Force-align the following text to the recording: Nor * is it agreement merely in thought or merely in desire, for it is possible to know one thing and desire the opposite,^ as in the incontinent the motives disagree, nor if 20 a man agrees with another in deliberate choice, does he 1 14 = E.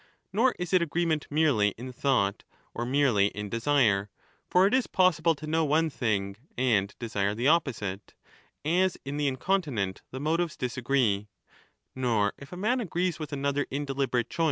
Nor 0.33 0.55
* 0.57 0.57
is 0.57 0.73
it 0.73 0.81
agreement 0.81 1.27
merely 1.29 1.75
in 1.77 1.93
thought 1.93 2.43
or 2.73 2.87
merely 2.87 3.27
in 3.27 3.49
desire, 3.51 4.09
for 4.49 4.65
it 4.65 4.73
is 4.73 4.87
possible 4.87 5.35
to 5.35 5.45
know 5.45 5.63
one 5.63 5.91
thing 5.91 6.37
and 6.57 6.95
desire 6.97 7.35
the 7.35 7.47
opposite,^ 7.47 8.13
as 8.67 8.97
in 9.05 9.17
the 9.17 9.27
incontinent 9.27 10.01
the 10.09 10.19
motives 10.19 10.57
disagree, 10.57 11.27
nor 11.93 12.33
if 12.39 12.49
20 12.49 12.49
a 12.49 12.61
man 12.61 12.79
agrees 12.81 13.19
with 13.19 13.31
another 13.31 13.67
in 13.69 13.85
deliberate 13.85 13.91
choice, 13.91 13.99
does 13.99 13.99
he 13.99 13.99
1 13.99 14.09
14 14.25 14.37
= 14.37 14.39
E. 14.39 14.39